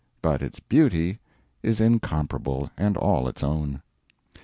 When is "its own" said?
3.27-3.83